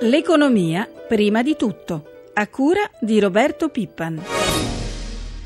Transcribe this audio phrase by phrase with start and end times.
[0.00, 4.22] L'economia prima di tutto, a cura di Roberto Pippan.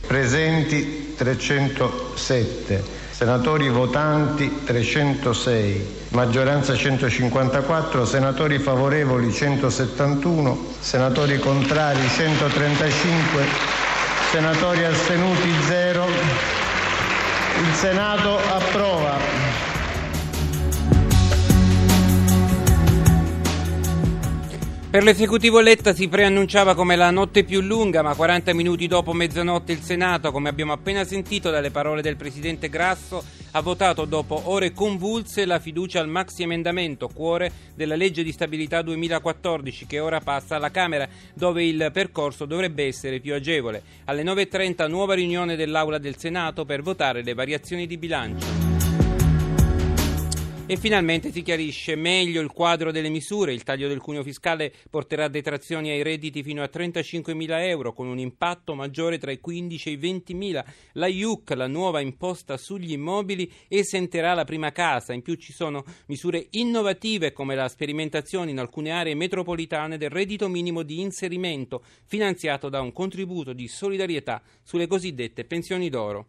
[0.05, 2.83] Presenti 307,
[3.13, 13.45] senatori votanti 306, maggioranza 154, senatori favorevoli 171, senatori contrari 135,
[14.33, 16.05] senatori astenuti 0.
[17.61, 19.10] Il Senato approva.
[24.91, 29.71] Per l'esecutivo Letta si preannunciava come la notte più lunga, ma 40 minuti dopo mezzanotte
[29.71, 33.23] il Senato, come abbiamo appena sentito dalle parole del presidente Grasso,
[33.53, 38.83] ha votato dopo ore convulse la fiducia al maxi emendamento, cuore della legge di stabilità
[38.83, 43.85] 2014, che ora passa alla Camera, dove il percorso dovrebbe essere più agevole.
[44.07, 48.70] Alle 9.30 nuova riunione dell'Aula del Senato per votare le variazioni di bilancio.
[50.71, 53.53] E finalmente si chiarisce meglio il quadro delle misure.
[53.53, 58.21] Il taglio del cuneo fiscale porterà detrazioni ai redditi fino a 35.000 euro, con un
[58.21, 60.65] impatto maggiore tra i 15 e i 20.000.
[60.93, 65.13] La IUC, la nuova imposta sugli immobili, esenterà la prima casa.
[65.13, 70.49] In più ci sono misure innovative come la sperimentazione in alcune aree metropolitane del reddito
[70.49, 76.27] minimo di inserimento, finanziato da un contributo di solidarietà sulle cosiddette pensioni d'oro.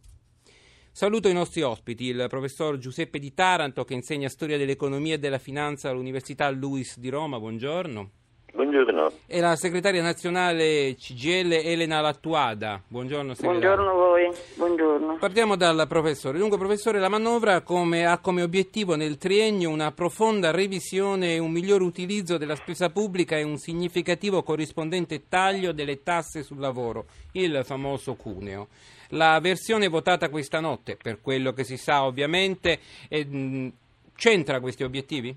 [0.93, 5.39] Saluto i nostri ospiti, il professor Giuseppe Di Taranto che insegna storia dell'economia e della
[5.39, 8.20] finanza all'Università Luis di Roma, buongiorno.
[8.53, 9.11] Buongiorno.
[9.27, 12.81] E la segretaria nazionale CGL Elena Lattuada.
[12.85, 13.75] Buongiorno segretaria.
[13.75, 14.29] Buongiorno a voi.
[14.55, 15.17] Buongiorno.
[15.19, 16.37] Partiamo dal professore.
[16.37, 21.49] Dunque professore, la manovra come, ha come obiettivo nel triennio una profonda revisione e un
[21.49, 27.61] miglior utilizzo della spesa pubblica e un significativo corrispondente taglio delle tasse sul lavoro, il
[27.63, 28.67] famoso cuneo.
[29.09, 33.71] La versione votata questa notte, per quello che si sa ovviamente, eh,
[34.15, 35.35] centra questi obiettivi?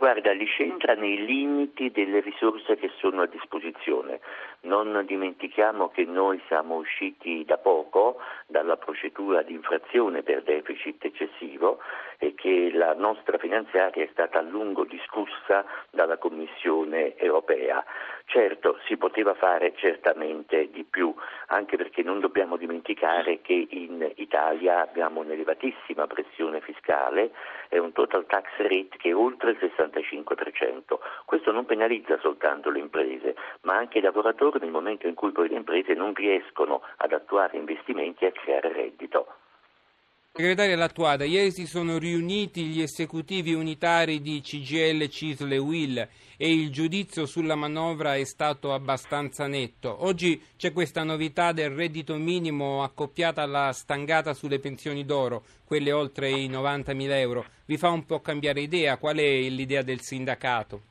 [0.00, 4.20] Guarda, li centra nei limiti delle risorse che sono a disposizione.
[4.62, 8.16] Non dimentichiamo che noi siamo usciti da poco
[8.46, 11.80] dalla procedura di infrazione per deficit eccessivo
[12.22, 17.82] e che la nostra finanziaria è stata a lungo discussa dalla Commissione europea.
[18.26, 21.12] Certo, si poteva fare certamente di più,
[21.46, 27.32] anche perché non dobbiamo dimenticare che in Italia abbiamo un'elevatissima pressione fiscale
[27.70, 30.98] e un total tax rate che è oltre il 65%.
[31.24, 35.48] Questo non penalizza soltanto le imprese, ma anche i lavoratori nel momento in cui poi
[35.48, 39.39] le imprese non riescono ad attuare investimenti e a creare reddito.
[40.40, 46.08] Segretaria Lattuada, ieri si sono riuniti gli esecutivi unitari di CGL, CISL e WIL
[46.38, 50.02] e il giudizio sulla manovra è stato abbastanza netto.
[50.02, 56.30] Oggi c'è questa novità del reddito minimo accoppiata alla stangata sulle pensioni d'oro, quelle oltre
[56.30, 57.44] i 90.000 euro.
[57.66, 58.96] Vi fa un po' cambiare idea?
[58.96, 60.89] Qual è l'idea del sindacato?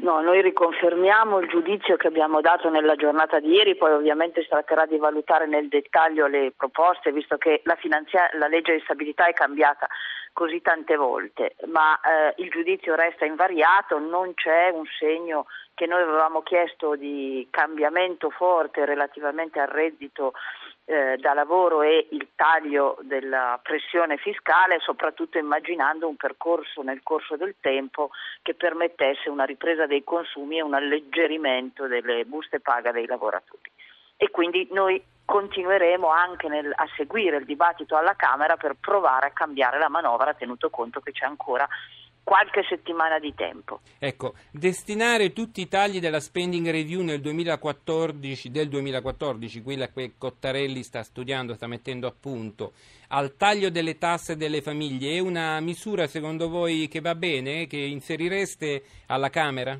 [0.00, 4.48] No, noi riconfermiamo il giudizio che abbiamo dato nella giornata di ieri, poi ovviamente si
[4.48, 7.76] tratterà di valutare nel dettaglio le proposte, visto che la,
[8.38, 9.86] la legge di stabilità è cambiata
[10.32, 16.02] così tante volte, ma eh, il giudizio resta invariato, non c'è un segno che noi
[16.02, 20.32] avevamo chiesto di cambiamento forte relativamente al reddito
[20.90, 27.36] eh, da lavoro e il taglio della pressione fiscale, soprattutto immaginando un percorso nel corso
[27.36, 28.10] del tempo
[28.42, 33.70] che permettesse una ripresa dei consumi e un alleggerimento delle buste paga dei lavoratori.
[34.16, 39.32] E quindi noi continueremo anche nel, a seguire il dibattito alla Camera per provare a
[39.32, 41.68] cambiare la manovra, tenuto conto che c'è ancora
[42.22, 43.80] qualche settimana di tempo.
[43.98, 50.82] Ecco, destinare tutti i tagli della spending review nel 2014, del 2014, quella che Cottarelli
[50.82, 52.72] sta studiando, sta mettendo a punto,
[53.08, 57.78] al taglio delle tasse delle famiglie, è una misura secondo voi che va bene, che
[57.78, 59.78] inserireste alla Camera?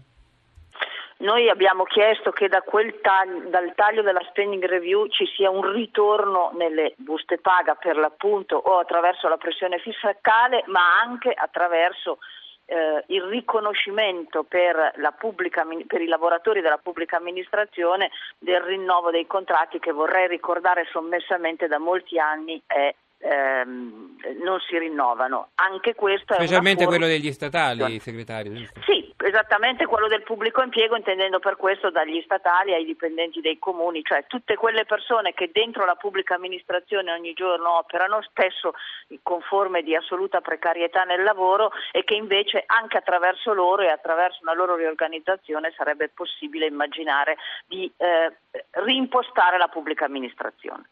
[1.21, 2.63] Noi abbiamo chiesto che da
[3.01, 8.57] taglio, dal taglio della spending review ci sia un ritorno nelle buste paga per l'appunto
[8.57, 12.19] o attraverso la pressione fiscale ma anche attraverso
[12.65, 19.79] eh, il riconoscimento per, pubblica, per, i lavoratori della pubblica amministrazione del rinnovo dei contratti
[19.79, 25.49] che vorrei ricordare sommessamente da molti anni è ehm, non si rinnovano.
[25.57, 28.53] Anche questo Specialmente quello degli statali, segretario.
[28.87, 34.03] Sì, esattamente quello del pubblico impiego, intendendo per questo dagli statali ai dipendenti dei comuni,
[34.03, 38.75] cioè tutte quelle persone che dentro la pubblica amministrazione ogni giorno operano, spesso
[39.23, 44.41] con forme di assoluta precarietà nel lavoro e che invece anche attraverso loro e attraverso
[44.43, 47.37] una loro riorganizzazione sarebbe possibile immaginare
[47.67, 48.33] di eh,
[48.73, 50.85] reimpostare la pubblica amministrazione.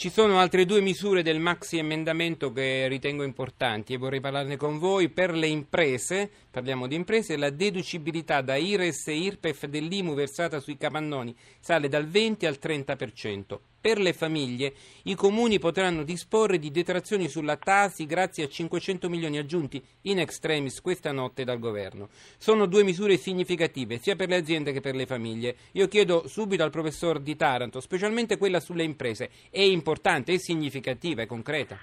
[0.00, 4.78] Ci sono altre due misure del maxi emendamento che ritengo importanti e vorrei parlarne con
[4.78, 5.08] voi.
[5.08, 10.76] Per le imprese, parliamo di imprese, la deducibilità da IRES e IRPEF dell'IMU versata sui
[10.76, 13.58] capannoni sale dal 20 al 30%.
[13.80, 14.72] Per le famiglie
[15.04, 20.80] i comuni potranno disporre di detrazioni sulla Tasi grazie a 500 milioni aggiunti in extremis
[20.80, 22.08] questa notte dal governo.
[22.38, 25.54] Sono due misure significative sia per le aziende che per le famiglie.
[25.74, 31.22] Io chiedo subito al professor Di Taranto, specialmente quella sulle imprese, è importante, è significativa,
[31.22, 31.78] è concreta?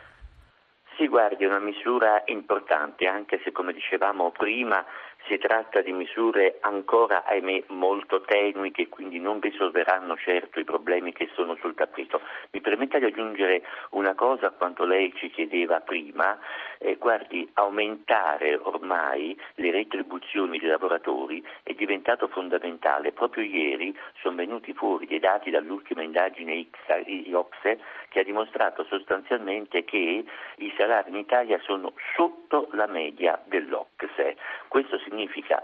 [0.97, 4.86] Sì, guardi, è una misura importante, anche se come dicevamo prima
[5.27, 11.13] si tratta di misure ancora, ahimè, molto tenui che quindi non risolveranno certo i problemi
[11.13, 12.22] che sono sul tappeto.
[12.51, 16.38] Mi permetta di aggiungere una cosa a quanto lei ci chiedeva prima.
[16.77, 23.12] Eh, guardi, aumentare ormai le retribuzioni dei lavoratori è diventato fondamentale.
[23.12, 26.68] Proprio ieri sono venuti fuori dei dati dall'ultima indagine
[27.06, 27.80] IOXE
[28.10, 30.24] che ha dimostrato sostanzialmente che
[30.57, 34.38] i salari in Italia sono sotto la media dell'OCSE.
[34.68, 35.15] Questo significa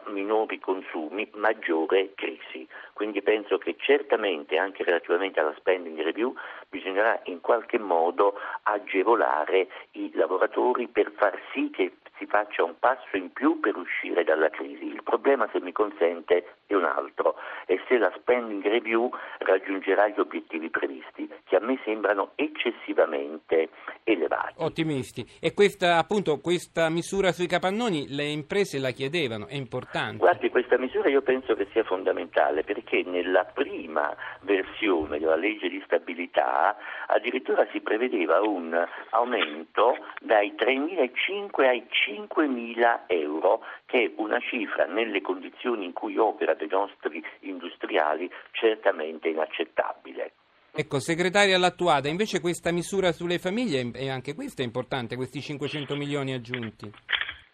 [0.08, 2.68] minori consumi, maggiore crisi.
[2.94, 6.34] Quindi penso che certamente anche relativamente alla spending review
[6.70, 13.18] bisognerà in qualche modo agevolare i lavoratori per far sì che si faccia un passo
[13.18, 14.86] in più per uscire dalla crisi.
[14.86, 19.10] Il problema, se mi consente, è un altro, è se la spending review
[19.40, 23.70] raggiungerà gli obiettivi previsti, che a me sembrano eccessivamente
[24.04, 24.54] elevati.
[24.58, 25.26] Ottimisti.
[25.40, 30.18] E questa, appunto, questa misura sui capannoni le imprese la chiedevano, è importante.
[30.18, 35.82] Guardi, questa misura io penso che sia fondamentale perché nella prima versione della legge di
[35.86, 36.76] stabilità
[37.08, 38.74] addirittura si prevedeva un
[39.10, 46.54] aumento dai 3.500 ai 5.000 euro, che è una cifra nelle condizioni in cui opera
[46.54, 50.34] dei nostri industriali certamente inaccettabile.
[50.74, 55.98] Ecco, segretaria Lattuada, invece questa misura sulle famiglie, e anche questa è importante, questi 500
[55.98, 56.90] milioni aggiunti.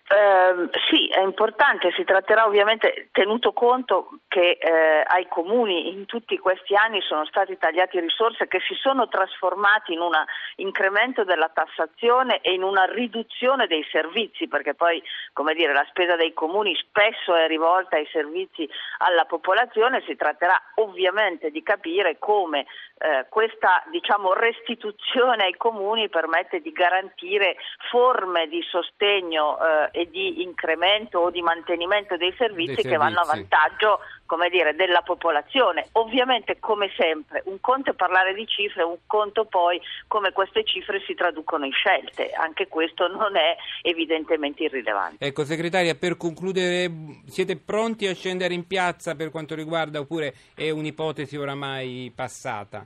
[0.09, 6.37] Eh, sì, è importante, si tratterà ovviamente tenuto conto che eh, ai comuni in tutti
[6.37, 10.13] questi anni sono stati tagliati risorse che si sono trasformati in un
[10.57, 16.15] incremento della tassazione e in una riduzione dei servizi, perché poi come dire, la spesa
[16.15, 18.67] dei comuni spesso è rivolta ai servizi
[18.99, 22.65] alla popolazione, si tratterà ovviamente di capire come
[22.99, 27.57] eh, questa diciamo, restituzione ai comuni permette di garantire
[27.89, 32.89] forme di sostegno eh, e di incremento o di mantenimento dei servizi, dei servizi.
[32.89, 35.87] che vanno a vantaggio come dire, della popolazione.
[35.93, 41.01] Ovviamente, come sempre, un conto è parlare di cifre, un conto poi come queste cifre
[41.07, 42.29] si traducono in scelte.
[42.31, 45.25] Anche questo non è evidentemente irrilevante.
[45.25, 46.91] Ecco, segretaria, per concludere,
[47.25, 52.85] siete pronti a scendere in piazza per quanto riguarda oppure è un'ipotesi oramai passata?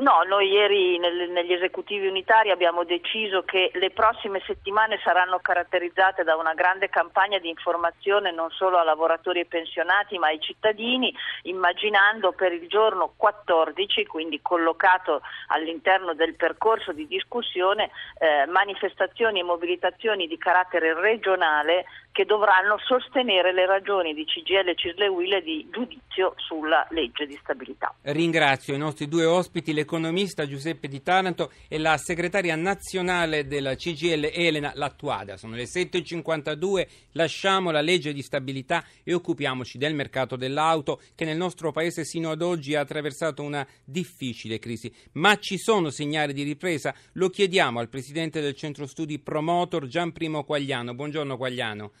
[0.00, 6.22] No, noi ieri nel, negli esecutivi unitari abbiamo deciso che le prossime settimane saranno caratterizzate
[6.22, 11.12] da una grande campagna di informazione non solo a lavoratori e pensionati ma ai cittadini,
[11.42, 17.90] immaginando per il giorno 14, quindi collocato all'interno del percorso di discussione,
[18.20, 21.86] eh, manifestazioni e mobilitazioni di carattere regionale
[22.18, 27.38] che dovranno sostenere le ragioni di CGL e Cisle Will di giudizio sulla legge di
[27.40, 27.94] stabilità.
[28.02, 34.32] Ringrazio i nostri due ospiti, l'economista Giuseppe Di Taranto e la segretaria nazionale della CGL
[34.34, 35.36] Elena Lattuada.
[35.36, 41.36] Sono le 7.52, lasciamo la legge di stabilità e occupiamoci del mercato dell'auto che nel
[41.36, 44.92] nostro paese sino ad oggi ha attraversato una difficile crisi.
[45.12, 46.92] Ma ci sono segnali di ripresa?
[47.12, 50.96] Lo chiediamo al presidente del centro studi Promotor Gian Primo Quagliano.
[50.96, 51.92] Buongiorno Quagliano.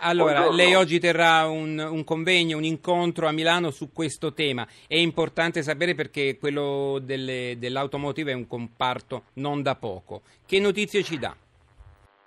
[0.00, 0.56] Allora, Buongiorno.
[0.56, 4.66] lei oggi terrà un, un, convegno, un incontro a Milano su questo tema.
[4.86, 10.22] È importante sapere perché quello delle, dell'automotive è un comparto non da poco.
[10.46, 11.34] Che notizie ci dà?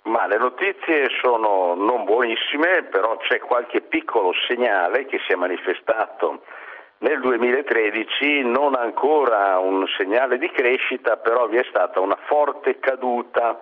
[0.03, 6.43] Ma le notizie sono non buonissime, però c'è qualche piccolo segnale che si è manifestato
[6.99, 13.59] nel 2013, non ancora un segnale di crescita, però vi è stata una forte caduta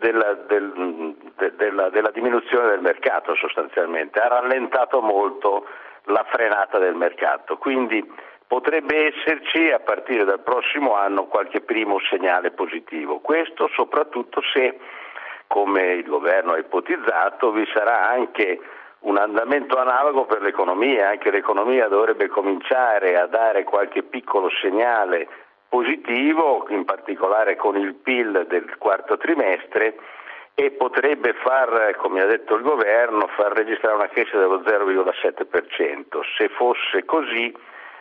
[0.00, 5.66] della, del, de, della, della diminuzione del mercato sostanzialmente, ha rallentato molto
[6.04, 8.04] la frenata del mercato, quindi
[8.46, 13.20] potrebbe esserci a partire dal prossimo anno qualche primo segnale positivo.
[13.20, 14.78] Questo soprattutto se,
[15.46, 18.58] come il governo ha ipotizzato, vi sarà anche
[19.00, 25.28] un andamento analogo per l'economia, anche l'economia dovrebbe cominciare a dare qualche piccolo segnale
[25.70, 29.96] positivo, in particolare con il PIL del quarto trimestre
[30.54, 36.20] e potrebbe far, come ha detto il governo, far registrare una crescita dello 0,7%.
[36.36, 37.54] Se fosse così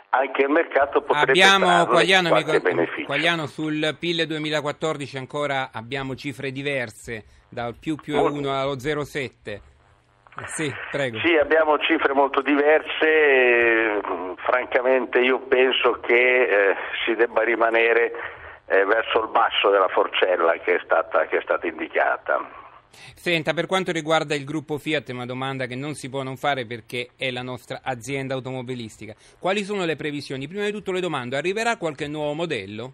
[0.10, 3.06] anche il mercato potrebbe abbiamo, Quagliano, mi, beneficio.
[3.06, 9.60] Quagliano, sul PIL 2014 ancora abbiamo cifre diverse, dal più più 1 allo 0,7.
[10.46, 10.74] Sì.
[11.24, 14.00] Sì, abbiamo cifre molto diverse,
[14.38, 18.12] francamente io penso che eh, si debba rimanere
[18.68, 22.68] eh, verso il basso della forcella che è stata, che è stata indicata.
[22.92, 26.66] Senta, per quanto riguarda il gruppo Fiat, una domanda che non si può non fare
[26.66, 29.14] perché è la nostra azienda automobilistica.
[29.40, 30.48] Quali sono le previsioni?
[30.48, 32.94] Prima di tutto le domando, arriverà qualche nuovo modello?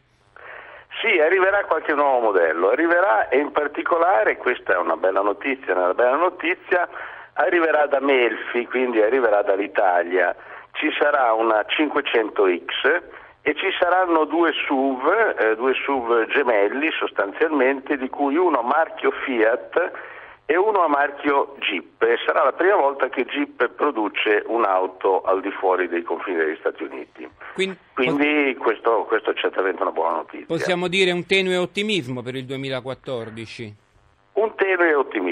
[1.01, 5.93] Sì, arriverà qualche nuovo modello, arriverà e in particolare, questa è una bella notizia, una
[5.93, 6.87] bella notizia,
[7.35, 10.35] arriverà da Melfi, quindi arriverà dall'Italia.
[10.73, 13.01] Ci sarà una 500X
[13.41, 19.91] e ci saranno due SUV, eh, due SUV gemelli sostanzialmente, di cui uno marchio Fiat
[20.47, 22.01] e uno a marchio Jeep.
[22.03, 26.57] E sarà la prima volta che Jeep produce un'auto al di fuori dei confini degli
[26.59, 27.27] Stati Uniti.
[27.53, 30.45] Quindi, Quindi questo, questo, è certamente una buona notizia.
[30.45, 33.75] Possiamo dire un tenue ottimismo per il 2014?
[34.33, 35.24] Un tenue ottimismo,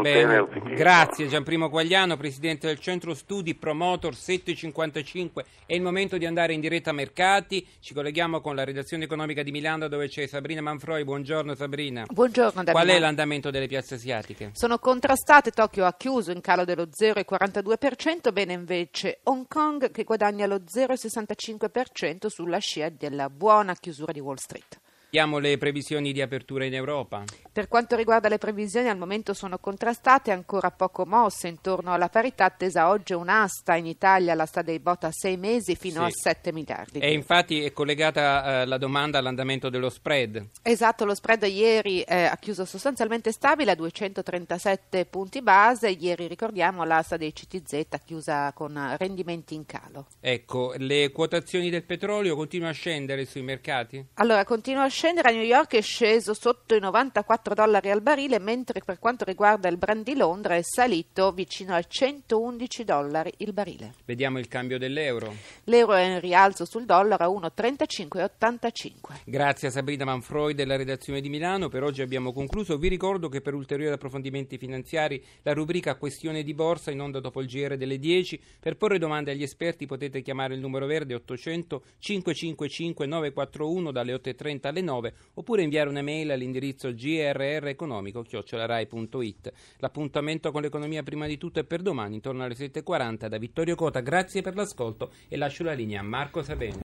[0.00, 0.46] Bene.
[0.74, 5.44] Grazie Gianprimo Quagliano, Presidente del Centro Studi Promotor 755.
[5.66, 7.66] È il momento di andare in diretta a mercati.
[7.80, 11.04] Ci colleghiamo con la redazione economica di Milano dove c'è Sabrina Manfroi.
[11.04, 12.04] Buongiorno Sabrina.
[12.08, 14.50] Buongiorno Qual è l'andamento delle piazze asiatiche?
[14.52, 20.46] Sono contrastate, Tokyo ha chiuso in calo dello 0,42%, bene invece Hong Kong che guadagna
[20.46, 24.80] lo 0,65% sulla scia della buona chiusura di Wall Street.
[25.14, 27.24] Vediamo le previsioni di apertura in Europa.
[27.52, 32.46] Per quanto riguarda le previsioni, al momento sono contrastate, ancora poco mosse intorno alla parità
[32.46, 36.28] attesa oggi un'asta in Italia, l'asta dei bot a sei mesi fino sì.
[36.28, 37.00] a 7 miliardi.
[37.00, 40.48] E infatti è collegata eh, la domanda all'andamento dello spread.
[40.62, 46.84] Esatto, lo spread ieri eh, ha chiuso sostanzialmente stabile a 237 punti base, ieri ricordiamo
[46.84, 50.06] l'asta dei CTZ chiusa con rendimenti in calo.
[50.20, 54.02] Ecco, le quotazioni del petrolio continuano a scendere sui mercati?
[54.14, 58.02] Allora, continuano a scendere scendere a New York è sceso sotto i 94 dollari al
[58.02, 63.32] barile, mentre per quanto riguarda il brand di Londra è salito vicino a 111 dollari
[63.38, 63.94] il barile.
[64.04, 65.34] Vediamo il cambio dell'euro.
[65.64, 69.22] L'euro è in rialzo sul dollaro a 1,3585.
[69.24, 71.68] Grazie a Sabrina Manfroi della redazione di Milano.
[71.68, 72.78] Per oggi abbiamo concluso.
[72.78, 77.40] Vi ricordo che per ulteriori approfondimenti finanziari la rubrica Questione di borsa in onda dopo
[77.40, 78.40] il GR delle 10.
[78.60, 84.68] Per porre domande agli esperti potete chiamare il numero verde 800 555 941 dalle 8.30
[84.68, 89.52] alle 9 2009 oppure inviare un'email all'indirizzo grreconomico.it.
[89.78, 94.00] L'appuntamento con l'economia prima di tutto è per domani, intorno alle 7.40 da Vittorio Cota.
[94.00, 96.80] Grazie per l'ascolto e lascio la linea a Marco Sabene.